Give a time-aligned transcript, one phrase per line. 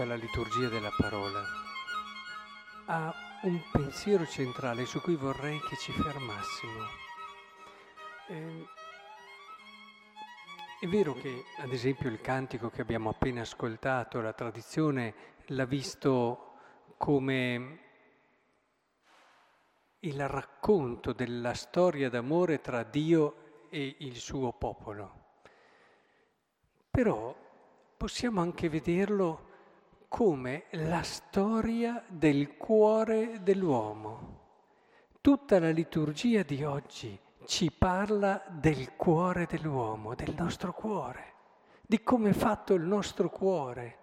[0.00, 1.42] tutta la liturgia della parola,
[2.86, 6.84] ha un pensiero centrale su cui vorrei che ci fermassimo.
[8.28, 8.66] Eh,
[10.80, 15.14] è vero che, ad esempio, il cantico che abbiamo appena ascoltato, la tradizione
[15.48, 16.54] l'ha visto
[16.96, 17.78] come
[19.98, 25.42] il racconto della storia d'amore tra Dio e il suo popolo.
[26.90, 27.36] Però
[27.98, 29.48] possiamo anche vederlo
[30.10, 34.38] come la storia del cuore dell'uomo.
[35.20, 41.34] Tutta la liturgia di oggi ci parla del cuore dell'uomo, del nostro cuore,
[41.86, 43.98] di come è fatto il nostro cuore.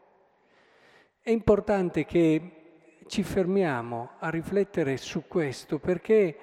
[1.20, 6.38] È importante che ci fermiamo a riflettere su questo perché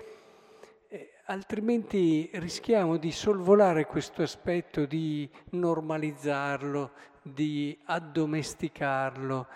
[0.89, 6.91] eh, altrimenti rischiamo di sorvolare questo aspetto, di normalizzarlo,
[7.25, 9.47] di addomesticarlo.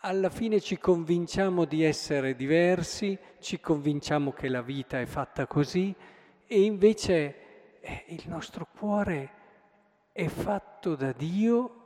[0.00, 5.94] Alla fine ci convinciamo di essere diversi, ci convinciamo che la vita è fatta così
[6.46, 9.30] e invece eh, il nostro cuore
[10.12, 11.82] è fatto da Dio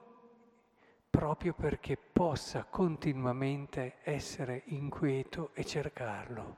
[1.10, 6.56] proprio perché possa continuamente essere inquieto e cercarlo.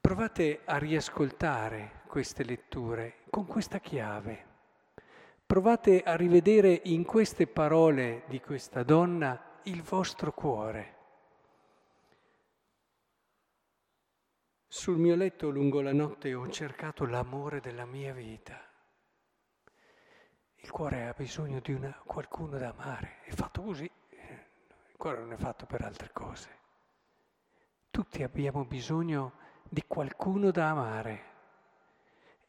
[0.00, 4.55] Provate a riascoltare queste letture con questa chiave.
[5.46, 10.94] Provate a rivedere in queste parole di questa donna il vostro cuore.
[14.66, 18.60] Sul mio letto lungo la notte ho cercato l'amore della mia vita.
[20.56, 25.32] Il cuore ha bisogno di una, qualcuno da amare, è fatto così, il cuore non
[25.32, 26.58] è fatto per altre cose.
[27.88, 29.34] Tutti abbiamo bisogno
[29.68, 31.34] di qualcuno da amare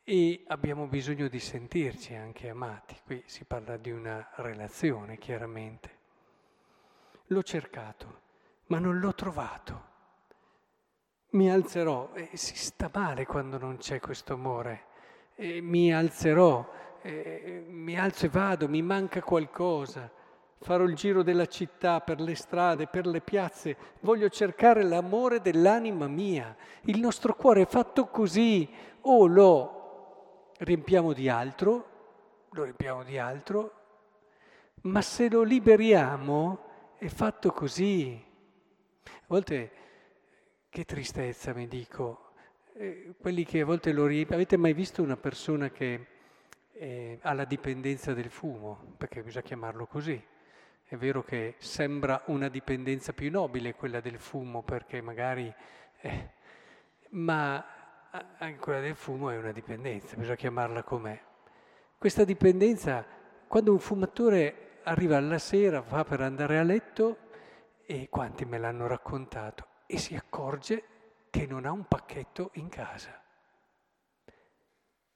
[0.09, 2.95] e abbiamo bisogno di sentirci anche amati.
[3.03, 5.89] Qui si parla di una relazione, chiaramente.
[7.27, 8.21] L'ho cercato,
[8.67, 9.87] ma non l'ho trovato
[11.29, 14.85] mi alzerò e si sta male quando non c'è questo amore.
[15.35, 16.67] E mi alzerò,
[17.01, 20.09] e mi alzo e vado, mi manca qualcosa.
[20.59, 23.77] Farò il giro della città per le strade, per le piazze.
[23.99, 26.55] Voglio cercare l'amore dell'anima mia.
[26.83, 28.67] Il nostro cuore è fatto così.
[29.01, 29.76] O lo
[30.57, 33.73] riempiamo di altro, lo riempiamo di altro,
[34.81, 38.23] ma se lo liberiamo è fatto così.
[39.05, 39.71] A volte
[40.69, 42.25] che tristezza, mi dico.
[42.73, 44.35] Eh, quelli che a volte lo riempiono.
[44.35, 46.05] Avete mai visto una persona che
[46.73, 48.93] eh, ha la dipendenza del fumo?
[48.97, 50.21] Perché bisogna chiamarlo così.
[50.83, 55.53] È vero che sembra una dipendenza più nobile quella del fumo, perché magari...
[56.01, 56.35] Eh,
[57.09, 57.65] ma
[58.11, 61.21] anche quella del fumo è una dipendenza, bisogna chiamarla com'è.
[61.97, 63.05] Questa dipendenza,
[63.47, 67.17] quando un fumatore arriva alla sera, va per andare a letto,
[67.85, 70.83] e quanti me l'hanno raccontato, e si accorge
[71.29, 73.21] che non ha un pacchetto in casa.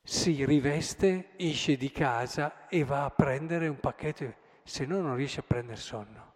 [0.03, 5.41] Si riveste, esce di casa e va a prendere un pacchetto, se no non riesce
[5.41, 6.33] a prendere sonno.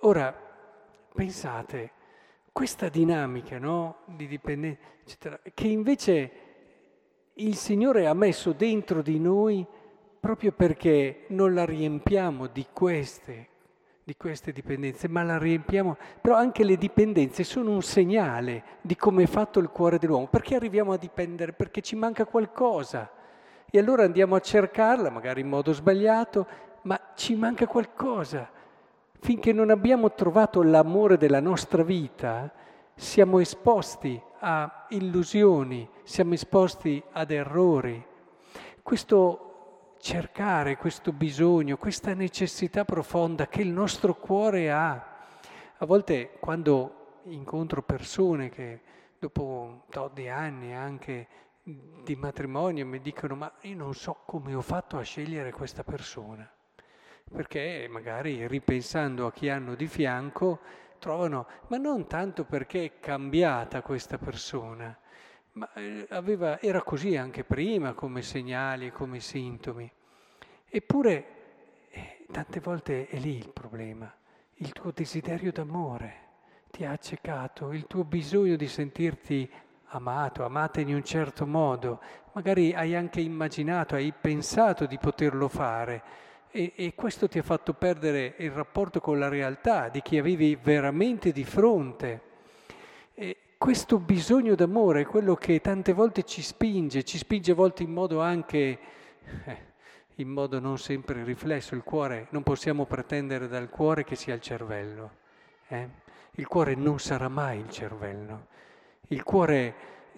[0.00, 0.34] Ora,
[1.12, 1.92] pensate,
[2.54, 6.30] questa dinamica no, di dipendenza, eccetera, che invece
[7.34, 9.66] il Signore ha messo dentro di noi
[10.20, 13.48] proprio perché non la riempiamo di queste
[14.04, 15.96] di queste dipendenze, ma la riempiamo.
[16.20, 20.26] Però anche le dipendenze sono un segnale di come è fatto il cuore dell'uomo.
[20.28, 21.54] Perché arriviamo a dipendere?
[21.54, 23.10] Perché ci manca qualcosa.
[23.68, 26.46] E allora andiamo a cercarla, magari in modo sbagliato,
[26.82, 28.50] ma ci manca qualcosa.
[29.24, 32.52] Finché non abbiamo trovato l'amore della nostra vita,
[32.94, 38.04] siamo esposti a illusioni, siamo esposti ad errori.
[38.82, 44.92] Questo cercare questo bisogno, questa necessità profonda che il nostro cuore ha.
[45.78, 48.80] A volte quando incontro persone che
[49.18, 51.28] dopo un tot di anni anche
[51.62, 56.46] di matrimonio mi dicono ma io non so come ho fatto a scegliere questa persona,
[57.30, 60.60] perché magari ripensando a chi hanno di fianco
[60.98, 64.96] trovano, ma non tanto perché è cambiata questa persona,
[65.52, 69.90] ma eh, aveva, era così anche prima come segnali, come sintomi.
[70.68, 71.26] Eppure
[71.90, 74.12] eh, tante volte è lì il problema,
[74.54, 76.22] il tuo desiderio d'amore
[76.70, 79.48] ti ha accecato, il tuo bisogno di sentirti
[79.88, 82.00] amato, amata in un certo modo,
[82.32, 86.02] magari hai anche immaginato, hai pensato di poterlo fare
[86.56, 90.54] e, e questo ti ha fatto perdere il rapporto con la realtà di chi avevi
[90.54, 92.20] veramente di fronte.
[93.12, 97.82] E questo bisogno d'amore è quello che tante volte ci spinge, ci spinge a volte
[97.82, 98.78] in modo anche,
[99.46, 99.56] eh,
[100.16, 101.74] in modo non sempre riflesso.
[101.74, 105.10] Il cuore, non possiamo pretendere dal cuore che sia il cervello.
[105.66, 105.88] Eh?
[106.36, 108.46] Il cuore non sarà mai il cervello.
[109.08, 109.74] Il cuore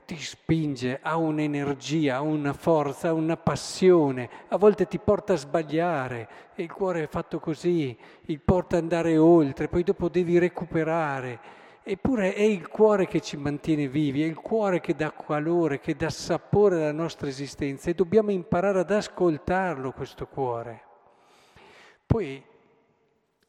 [0.07, 5.37] ti spinge, ha un'energia, ha una forza, ha una passione, a volte ti porta a
[5.37, 7.95] sbagliare e il cuore è fatto così,
[8.27, 11.65] il porta ad andare oltre, poi dopo devi recuperare.
[11.83, 15.95] Eppure è il cuore che ci mantiene vivi, è il cuore che dà calore, che
[15.95, 20.83] dà sapore alla nostra esistenza e dobbiamo imparare ad ascoltarlo questo cuore.
[22.07, 22.43] Poi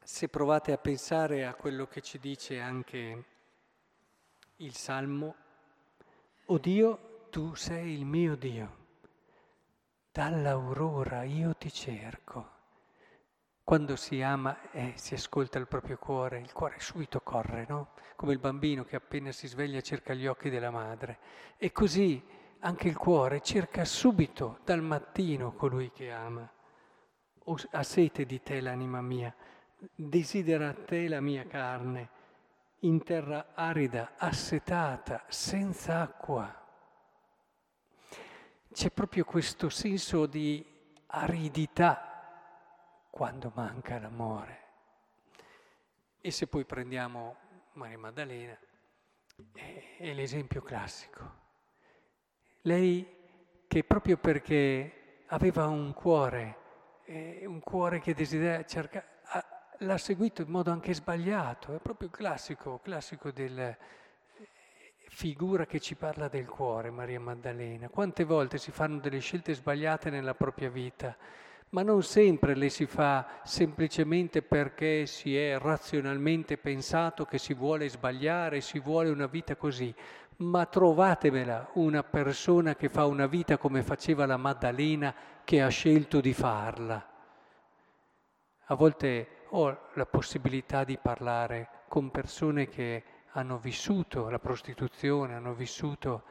[0.03, 3.23] se provate a pensare a quello che ci dice anche
[4.57, 5.35] il Salmo,
[6.49, 8.75] O Dio, tu sei il mio Dio,
[10.13, 12.51] dall'aurora io ti cerco.
[13.65, 17.89] Quando si ama e eh, si ascolta il proprio cuore, il cuore subito corre, no?
[18.15, 21.19] Come il bambino che appena si sveglia cerca gli occhi della madre.
[21.57, 22.23] E così
[22.59, 26.49] anche il cuore cerca subito dal mattino colui che ama.
[27.71, 29.35] Ha sete di te l'anima mia,
[29.93, 32.15] desidera te la mia carne,
[32.87, 36.65] in terra arida, assetata, senza acqua.
[38.71, 40.65] C'è proprio questo senso di
[41.07, 42.07] aridità
[43.09, 44.65] quando manca l'amore.
[46.21, 47.35] E se poi prendiamo
[47.73, 48.57] Maria Maddalena,
[49.53, 51.45] è, l'esempio classico.
[52.61, 53.15] Lei
[53.67, 56.57] che proprio perché aveva un cuore,
[57.03, 59.16] eh, un cuore che desiderava cercare,
[59.79, 63.77] l'ha seguito in modo anche sbagliato, è proprio classico, classico del eh,
[65.09, 67.89] figura che ci parla del cuore, Maria Maddalena.
[67.89, 71.15] Quante volte si fanno delle scelte sbagliate nella propria vita?
[71.69, 77.89] ma non sempre le si fa semplicemente perché si è razionalmente pensato che si vuole
[77.89, 79.93] sbagliare, si vuole una vita così,
[80.37, 85.13] ma trovatevela una persona che fa una vita come faceva la Maddalena
[85.43, 87.05] che ha scelto di farla.
[88.69, 95.53] A volte ho la possibilità di parlare con persone che hanno vissuto la prostituzione, hanno
[95.53, 96.23] vissuto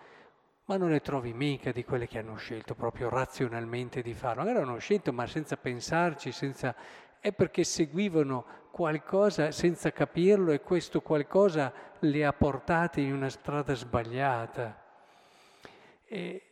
[0.66, 4.42] ma non ne trovi mica di quelle che hanno scelto proprio razionalmente di farlo.
[4.42, 6.74] Magari hanno scelto ma senza pensarci, senza...
[7.20, 13.74] è perché seguivano qualcosa senza capirlo e questo qualcosa le ha portate in una strada
[13.74, 14.82] sbagliata.
[16.04, 16.42] E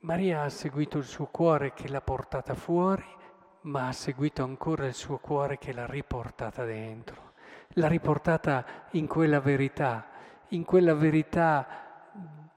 [0.00, 3.04] Maria ha seguito il suo cuore che l'ha portata fuori,
[3.62, 7.32] ma ha seguito ancora il suo cuore che l'ha riportata dentro,
[7.74, 10.08] l'ha riportata in quella verità,
[10.48, 12.10] in quella verità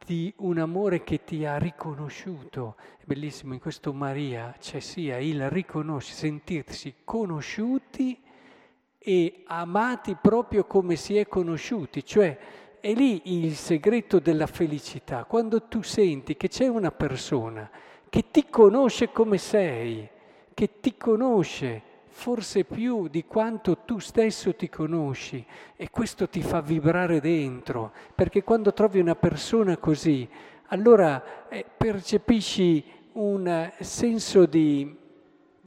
[0.05, 2.75] di un amore che ti ha riconosciuto.
[2.97, 8.21] È bellissimo, in questo Maria c'è sia il riconoscere, sentirsi conosciuti
[8.97, 12.37] e amati proprio come si è conosciuti, cioè
[12.79, 17.69] è lì il segreto della felicità, quando tu senti che c'è una persona
[18.09, 20.07] che ti conosce come sei,
[20.55, 26.61] che ti conosce forse più di quanto tu stesso ti conosci e questo ti fa
[26.61, 30.27] vibrare dentro, perché quando trovi una persona così,
[30.67, 34.97] allora eh, percepisci un senso di,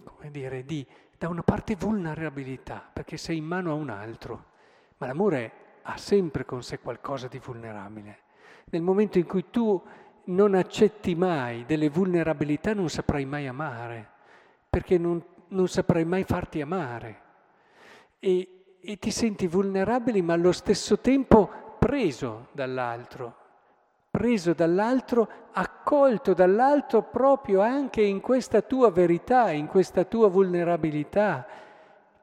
[0.05, 0.85] come dire, di,
[1.19, 4.44] da una parte vulnerabilità, perché sei in mano a un altro,
[4.96, 8.20] ma l'amore ha sempre con sé qualcosa di vulnerabile.
[8.70, 9.81] Nel momento in cui tu
[10.24, 14.17] non accetti mai delle vulnerabilità non saprai mai amare,
[14.69, 17.22] perché non non saprai mai farti amare
[18.19, 23.37] e, e ti senti vulnerabile ma allo stesso tempo preso dall'altro,
[24.10, 31.46] preso dall'altro, accolto dall'altro proprio anche in questa tua verità, in questa tua vulnerabilità,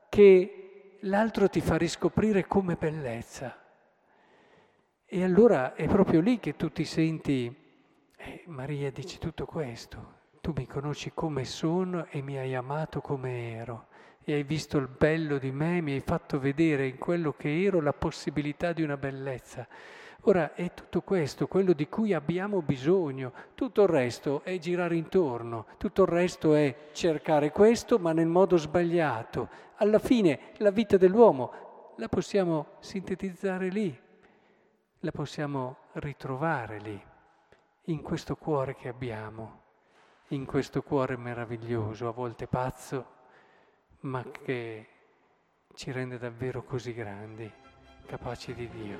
[0.09, 3.57] che l'altro ti fa riscoprire come bellezza.
[5.07, 7.55] E allora è proprio lì che tu ti senti,
[8.17, 13.55] eh, Maria dice tutto questo, tu mi conosci come sono e mi hai amato come
[13.55, 13.87] ero.
[14.23, 17.81] E hai visto il bello di me, mi hai fatto vedere in quello che ero
[17.81, 19.67] la possibilità di una bellezza.
[20.21, 25.65] Ora è tutto questo, quello di cui abbiamo bisogno, tutto il resto è girare intorno,
[25.77, 29.49] tutto il resto è cercare questo ma nel modo sbagliato.
[29.77, 33.99] Alla fine la vita dell'uomo la possiamo sintetizzare lì,
[34.99, 37.03] la possiamo ritrovare lì,
[37.85, 39.63] in questo cuore che abbiamo
[40.29, 43.05] in questo cuore meraviglioso, a volte pazzo,
[44.01, 44.87] ma che
[45.75, 47.51] ci rende davvero così grandi,
[48.05, 48.97] capaci di Dio.